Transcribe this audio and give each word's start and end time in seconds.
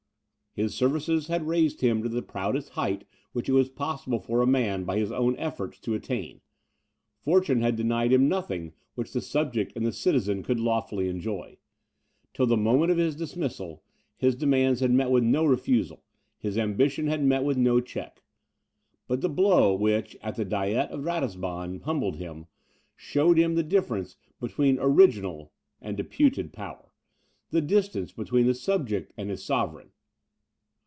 His 0.53 0.75
services 0.75 1.27
had 1.27 1.47
raised 1.47 1.79
him 1.79 2.03
to 2.03 2.09
the 2.09 2.21
proudest 2.21 2.71
height 2.71 3.05
which 3.31 3.47
it 3.47 3.53
was 3.53 3.69
possible 3.69 4.19
for 4.19 4.41
a 4.41 4.45
man, 4.45 4.83
by 4.83 4.97
his 4.99 5.09
own 5.09 5.37
efforts, 5.39 5.79
to 5.79 5.93
attain. 5.93 6.41
Fortune 7.17 7.61
had 7.61 7.77
denied 7.77 8.11
him 8.11 8.27
nothing 8.27 8.73
which 8.95 9.13
the 9.13 9.21
subject 9.21 9.71
and 9.77 9.85
the 9.85 9.93
citizen 9.93 10.43
could 10.43 10.59
lawfully 10.59 11.07
enjoy. 11.07 11.55
Till 12.33 12.47
the 12.47 12.57
moment 12.57 12.91
of 12.91 12.97
his 12.97 13.15
dismissal, 13.15 13.81
his 14.17 14.35
demands 14.35 14.81
had 14.81 14.91
met 14.91 15.09
with 15.09 15.23
no 15.23 15.45
refusal, 15.45 16.03
his 16.37 16.57
ambition 16.57 17.07
had 17.07 17.23
met 17.23 17.45
with 17.45 17.55
no 17.55 17.79
check; 17.79 18.21
but 19.07 19.21
the 19.21 19.29
blow 19.29 19.73
which, 19.73 20.17
at 20.21 20.35
the 20.35 20.43
diet 20.43 20.91
of 20.91 21.05
Ratisbon, 21.05 21.83
humbled 21.83 22.17
him, 22.17 22.47
showed 22.97 23.37
him 23.39 23.55
the 23.55 23.63
difference 23.63 24.17
between 24.41 24.79
ORIGINAL 24.79 25.53
and 25.79 25.95
DEPUTED 25.95 26.51
power, 26.51 26.91
the 27.51 27.61
distance 27.61 28.11
between 28.11 28.47
the 28.47 28.53
subject 28.53 29.13
and 29.15 29.29
his 29.29 29.41
sovereign. 29.41 29.91